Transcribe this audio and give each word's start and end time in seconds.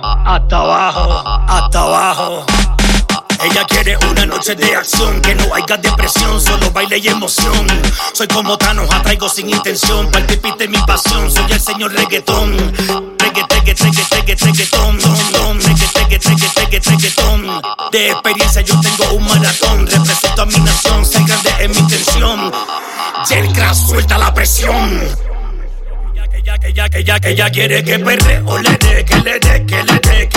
hasta 0.00 0.56
abajo, 0.56 1.22
hasta 1.48 1.80
abajo. 1.80 2.46
Ella 3.44 3.64
quiere 3.64 3.96
una 4.08 4.24
noche 4.24 4.54
de 4.54 4.76
acción, 4.76 5.20
que 5.20 5.34
no 5.34 5.52
haya 5.52 5.76
depresión, 5.76 6.40
solo 6.40 6.70
baile 6.70 6.98
y 6.98 7.08
emoción. 7.08 7.66
Soy 8.12 8.28
como 8.28 8.56
Thanos, 8.56 8.88
atraigo 8.92 9.28
sin 9.28 9.50
intención, 9.50 10.10
participite 10.12 10.68
mi 10.68 10.78
pasión, 10.78 11.28
soy 11.28 11.50
el 11.50 11.60
señor 11.60 11.92
reggaetón. 11.92 12.56
Reggae, 13.18 13.42
reggae, 13.48 13.74
reggaetón, 14.08 14.98
reggaetón. 16.84 17.62
De 17.90 18.10
experiencia 18.10 18.62
yo 18.62 18.80
tengo 18.80 19.14
un 19.14 19.24
maratón, 19.24 19.86
represento 19.88 20.42
a 20.42 20.46
mi 20.46 20.58
nación, 20.60 21.04
ser 21.04 21.24
grande 21.24 21.50
es 21.60 21.68
mi 21.68 21.78
intención. 21.78 22.52
Y 23.28 23.34
el 23.34 23.52
crash 23.52 23.86
suelta 23.88 24.18
la 24.18 24.32
presión. 24.32 25.31
Ella, 26.44 26.58
ella, 26.64 26.86
ella, 26.92 27.20
ella 27.22 27.50
quiere 27.50 27.84
que 27.84 28.00
perre 28.00 28.42
o 28.44 28.58
le 28.58 28.70
dé, 28.70 29.04
que 29.04 29.14
le 29.20 29.38
dé, 29.38 29.64
que 29.64 29.84
le 29.84 29.98
dé, 30.00 30.28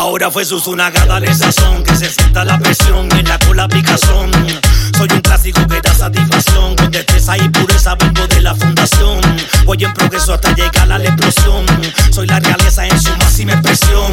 Ahora 0.00 0.30
fue 0.30 0.46
su 0.46 0.58
sunagada 0.58 1.20
de 1.20 1.32
sazón 1.34 1.84
que 1.84 1.94
se 1.94 2.08
sienta 2.08 2.42
la 2.42 2.58
presión 2.58 3.06
en 3.12 3.28
la 3.28 3.38
cola 3.38 3.68
picazón. 3.68 4.30
Soy 4.96 5.08
un 5.12 5.20
clásico 5.20 5.60
que 5.66 5.78
da 5.78 5.92
satisfacción 5.92 6.74
con 6.74 6.90
destreza 6.90 7.36
y 7.36 7.46
pureza 7.50 7.96
vengo 7.96 8.26
de 8.26 8.40
la 8.40 8.54
fundación. 8.54 9.20
Voy 9.66 9.84
en 9.84 9.92
progreso 9.92 10.32
hasta 10.32 10.54
llegar 10.54 10.90
a 10.90 10.98
la 10.98 11.04
explosión. 11.04 11.66
Soy 12.12 12.26
la 12.28 12.40
realeza 12.40 12.86
en 12.86 12.98
su 12.98 13.14
máxima 13.18 13.52
expresión. 13.52 14.10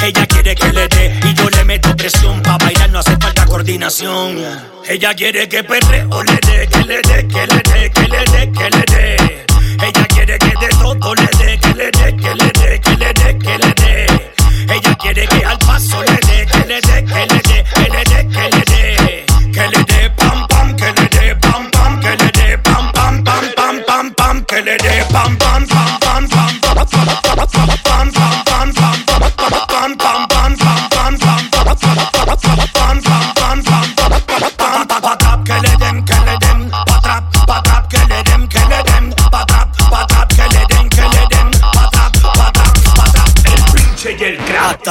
Ella 0.00 0.26
quiere 0.28 0.54
que 0.54 0.72
le 0.72 0.86
dé 0.86 1.20
y 1.24 1.34
yo 1.34 1.50
le 1.50 1.64
meto 1.64 1.96
presión. 1.96 2.40
Pa' 2.42 2.58
bailar 2.58 2.90
no 2.90 3.00
hace 3.00 3.16
falta 3.16 3.46
coordinación. 3.46 4.38
Ella 4.88 5.12
quiere 5.12 5.48
que 5.48 5.64
perre 5.64 6.06
o 6.08 6.22
le 6.22 6.38
dé, 6.46 6.68
que 6.68 6.84
le 6.84 7.02
dé, 7.02 7.26
que 7.26 7.46
le 7.48 7.62
dé, 7.62 7.90
que 7.90 8.08
le 8.08 8.24
dé, 8.30 8.52
que 8.52 8.70
le 8.70 8.84
dé. 8.86 9.15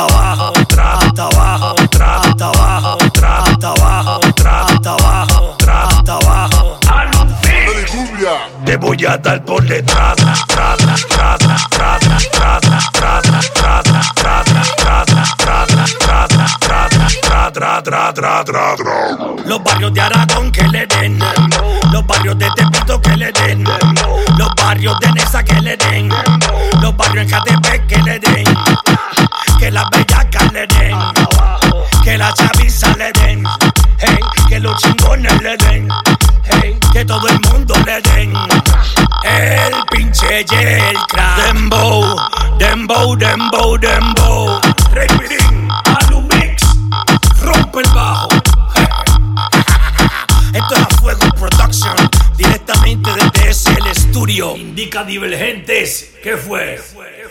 Abajo, 0.02 0.54
hasta 0.56 1.24
abajo, 1.24 1.76
hasta 1.78 2.46
abajo, 2.46 2.98
hasta 3.06 3.68
abajo, 3.70 4.20
hasta 4.26 4.90
abajo, 4.92 5.56
hasta 5.68 6.14
abajo. 6.14 6.80
Te 8.66 8.78
voy 8.78 9.06
a 9.06 9.18
dar 9.18 9.44
por 9.46 9.64
detrás, 9.64 10.16
tras, 10.48 10.78
tras, 11.08 11.38
tras, 11.70 12.06
Los 19.46 19.64
barrios 19.64 19.94
de 19.94 20.02
Aragón 20.02 20.52
que 20.52 20.64
le 20.68 20.88
den, 20.88 21.20
los 21.92 22.06
barrios 22.08 22.38
de 22.38 22.50
Tepito 22.56 23.02
que 23.02 23.16
le 23.16 23.32
den, 23.32 23.64
los 24.38 24.50
barrios 24.56 25.00
de 25.00 25.12
Nesa 25.14 25.44
que 25.44 25.62
le 25.62 25.78
den, 25.78 26.10
los 26.82 26.98
barrios 26.98 27.26
en 27.26 27.30
Catepec 27.30 27.88
que 27.88 28.02
le 28.02 28.20
den 28.20 28.45
que 34.48 34.60
los 34.60 34.82
chingones 34.82 35.42
le 35.42 35.58
den, 35.58 35.90
que 36.94 37.04
todo 37.04 37.28
el 37.28 37.38
mundo 37.42 37.74
le 37.86 38.00
den. 38.02 38.34
El 39.24 39.74
pinche 39.92 40.40
el 40.40 40.46
crack. 41.10 41.54
Dembow, 41.54 42.16
dembow, 42.58 43.16
dembow, 43.18 43.78
dembow. 43.78 44.62
Repirín, 44.94 45.68
Alumix, 45.84 46.64
rompe 47.42 47.82
el 47.82 47.90
bajo. 47.94 48.30
Esto 50.54 50.76
es 50.76 50.82
a 50.82 50.88
Fuego 51.02 51.28
Production, 51.38 51.96
directamente 52.38 53.10
desde 53.14 53.50
ese 53.50 53.74
el 53.74 53.88
estudio. 53.88 54.56
Indica 54.56 55.04
divergentes. 55.04 56.12
¿Qué 56.24 56.38
fue? 56.38 56.76
¿Qué 56.76 56.82
fue? 56.82 57.25